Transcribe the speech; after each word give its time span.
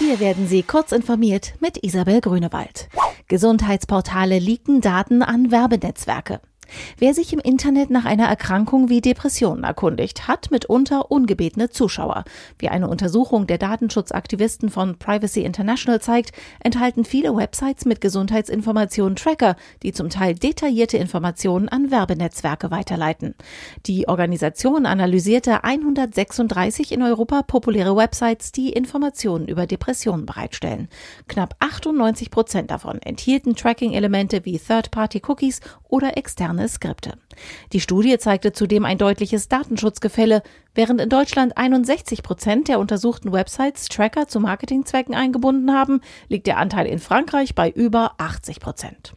Hier 0.00 0.18
werden 0.18 0.48
Sie 0.48 0.62
kurz 0.62 0.92
informiert 0.92 1.52
mit 1.60 1.84
Isabel 1.84 2.22
Grünewald. 2.22 2.88
Gesundheitsportale 3.28 4.38
leaken 4.38 4.80
Daten 4.80 5.22
an 5.22 5.50
Werbenetzwerke. 5.50 6.40
Wer 6.98 7.14
sich 7.14 7.32
im 7.32 7.40
Internet 7.40 7.90
nach 7.90 8.04
einer 8.04 8.26
Erkrankung 8.26 8.88
wie 8.88 9.00
Depressionen 9.00 9.64
erkundigt, 9.64 10.28
hat 10.28 10.50
mitunter 10.50 11.10
ungebetene 11.10 11.70
Zuschauer. 11.70 12.24
Wie 12.58 12.68
eine 12.68 12.88
Untersuchung 12.88 13.46
der 13.46 13.58
Datenschutzaktivisten 13.58 14.70
von 14.70 14.98
Privacy 14.98 15.42
International 15.42 16.00
zeigt, 16.00 16.32
enthalten 16.62 17.04
viele 17.04 17.36
Websites 17.36 17.84
mit 17.84 18.00
Gesundheitsinformationen 18.00 19.16
Tracker, 19.16 19.56
die 19.82 19.92
zum 19.92 20.10
Teil 20.10 20.34
detaillierte 20.34 20.96
Informationen 20.96 21.68
an 21.68 21.90
Werbenetzwerke 21.90 22.70
weiterleiten. 22.70 23.34
Die 23.86 24.08
Organisation 24.08 24.86
analysierte 24.86 25.64
136 25.64 26.92
in 26.92 27.02
Europa 27.02 27.42
populäre 27.42 27.96
Websites, 27.96 28.52
die 28.52 28.70
Informationen 28.70 29.48
über 29.48 29.66
Depressionen 29.66 30.26
bereitstellen. 30.26 30.88
Knapp 31.28 31.54
98 31.58 32.30
Prozent 32.30 32.70
davon 32.70 33.00
enthielten 33.02 33.54
Tracking-Elemente 33.54 34.44
wie 34.44 34.58
Third-Party-Cookies 34.58 35.60
oder 35.88 36.16
externe 36.16 36.59
interne 36.60 36.68
Skripte. 36.68 37.12
Die 37.72 37.80
Studie 37.80 38.18
zeigte 38.18 38.52
zudem 38.52 38.84
ein 38.84 38.98
deutliches 38.98 39.48
Datenschutzgefälle. 39.48 40.42
Während 40.74 41.00
in 41.00 41.08
Deutschland 41.08 41.56
61 41.56 42.22
Prozent 42.22 42.68
der 42.68 42.78
untersuchten 42.78 43.32
Websites 43.32 43.88
Tracker 43.88 44.28
zu 44.28 44.40
Marketingzwecken 44.40 45.14
eingebunden 45.14 45.72
haben, 45.72 46.00
liegt 46.28 46.46
der 46.46 46.58
Anteil 46.58 46.86
in 46.86 46.98
Frankreich 46.98 47.54
bei 47.54 47.70
über 47.70 48.12
80 48.18 48.60
Prozent. 48.60 49.14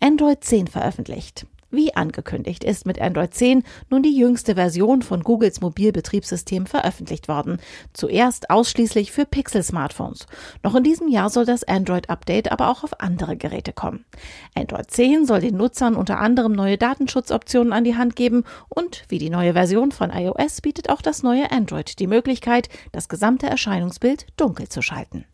Android 0.00 0.42
10 0.42 0.66
veröffentlicht. 0.66 1.46
Wie 1.70 1.94
angekündigt 1.94 2.64
ist 2.64 2.86
mit 2.86 2.98
Android 2.98 3.34
10 3.34 3.62
nun 3.90 4.02
die 4.02 4.16
jüngste 4.16 4.54
Version 4.54 5.02
von 5.02 5.22
Googles 5.22 5.60
Mobilbetriebssystem 5.60 6.64
veröffentlicht 6.64 7.28
worden. 7.28 7.58
Zuerst 7.92 8.48
ausschließlich 8.48 9.12
für 9.12 9.26
Pixel-Smartphones. 9.26 10.26
Noch 10.62 10.74
in 10.74 10.82
diesem 10.82 11.08
Jahr 11.08 11.28
soll 11.28 11.44
das 11.44 11.64
Android-Update 11.64 12.50
aber 12.50 12.70
auch 12.70 12.84
auf 12.84 13.00
andere 13.00 13.36
Geräte 13.36 13.74
kommen. 13.74 14.06
Android 14.54 14.90
10 14.90 15.26
soll 15.26 15.40
den 15.40 15.58
Nutzern 15.58 15.94
unter 15.94 16.18
anderem 16.18 16.52
neue 16.52 16.78
Datenschutzoptionen 16.78 17.74
an 17.74 17.84
die 17.84 17.96
Hand 17.96 18.16
geben 18.16 18.44
und 18.70 19.04
wie 19.08 19.18
die 19.18 19.28
neue 19.28 19.52
Version 19.52 19.92
von 19.92 20.10
iOS 20.10 20.62
bietet 20.62 20.88
auch 20.88 21.02
das 21.02 21.22
neue 21.22 21.50
Android 21.52 21.98
die 21.98 22.06
Möglichkeit, 22.06 22.70
das 22.92 23.10
gesamte 23.10 23.46
Erscheinungsbild 23.46 24.26
dunkel 24.38 24.70
zu 24.70 24.80
schalten. 24.80 25.26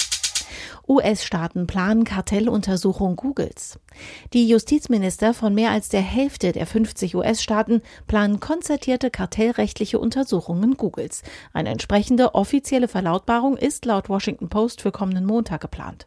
US-Staaten 0.89 1.67
planen 1.67 2.05
Kartelluntersuchung 2.05 3.17
Googles. 3.17 3.79
Die 4.33 4.49
Justizminister 4.49 5.35
von 5.35 5.55
mehr 5.55 5.71
als 5.71 5.89
der 5.89 6.01
Hälfte 6.01 6.53
der 6.53 6.67
50 6.67 7.15
US-Staaten 7.17 7.83
planen 8.07 8.41
konzertierte 8.41 9.11
kartellrechtliche 9.11 9.99
Untersuchungen 9.99 10.77
Googles. 10.77 11.23
Eine 11.53 11.71
entsprechende 11.71 12.35
offizielle 12.35 12.89
Verlautbarung 12.89 13.57
ist 13.57 13.85
laut 13.85 14.09
Washington 14.09 14.49
Post 14.49 14.81
für 14.81 14.93
kommenden 14.93 15.27
Montag 15.27 15.61
geplant. 15.61 16.07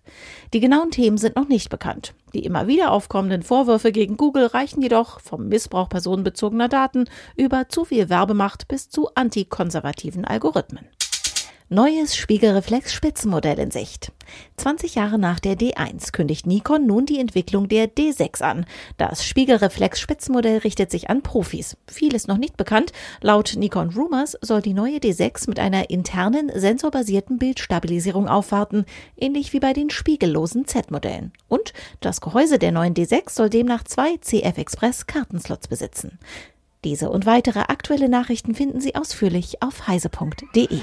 Die 0.54 0.60
genauen 0.60 0.92
Themen 0.92 1.18
sind 1.18 1.36
noch 1.36 1.48
nicht 1.48 1.70
bekannt. 1.70 2.14
Die 2.34 2.46
immer 2.46 2.68
wieder 2.68 2.92
aufkommenden 2.92 3.44
Vorwürfe 3.44 3.92
gegen 3.92 4.18
Google 4.18 4.48
reichen 4.48 4.82
jedoch 4.82 5.20
vom 5.22 5.48
Missbrauch 5.48 5.90
personenbezogener 5.90 6.68
Daten 6.68 7.06
über 7.36 7.70
zu 7.70 7.86
viel 7.86 8.10
Werbemacht 8.10 8.68
bis 8.68 8.90
zu 8.90 9.10
antikonservativen 9.16 10.26
Algorithmen. 10.26 10.88
Neues 11.70 12.16
Spiegelreflex-Spitzenmodell 12.16 13.60
in 13.60 13.72
Sicht. 13.72 14.14
20 14.56 14.96
Jahre 14.96 15.20
nach 15.20 15.42
der 15.42 15.58
D1 15.58 16.14
kündigt 16.14 16.48
Nikon 16.48 16.88
nun 16.88 17.06
die 17.06 17.20
Entwicklung 17.20 17.68
der 17.68 17.94
D6 17.94 18.42
an. 18.42 18.66
Das 18.96 19.26
Spiegelreflex-Spitzenmodell 19.26 20.60
richtet 20.60 20.90
sich 20.92 21.10
an 21.10 21.24
Profis. 21.24 21.76
Viel 21.86 22.16
ist 22.16 22.30
noch 22.30 22.38
nicht 22.38 22.56
bekannt. 22.56 22.94
Laut 23.20 23.56
Nikon 23.58 23.90
Rumors 23.90 24.38
soll 24.40 24.62
die 24.62 24.74
neue 24.74 25.00
D6 25.00 25.50
mit 25.50 25.60
einer 25.60 25.90
internen 25.90 26.50
sensorbasierten 26.56 27.38
Bildstabilisierung 27.38 28.30
aufwarten, 28.30 28.86
ähnlich 29.18 29.52
wie 29.52 29.60
bei 29.60 29.74
den 29.74 29.90
spiegellosen 29.90 30.68
Z-Modellen. 30.68 31.34
Und 31.50 31.74
das 32.00 32.22
Gehäuse 32.22 32.60
der 32.60 32.72
neuen 32.72 32.94
D6 32.94 33.32
soll 33.32 33.50
demnach 33.50 33.84
zwei 33.84 34.16
CF 34.22 34.58
Express 34.58 35.06
Kartenslots 35.06 35.68
besitzen. 35.68 36.18
Diese 36.86 37.10
und 37.10 37.26
weitere 37.26 37.60
aktuelle 37.60 38.08
Nachrichten 38.08 38.56
finden 38.56 38.80
Sie 38.80 38.96
ausführlich 38.96 39.62
auf 39.62 39.90
heise.de. 39.90 40.80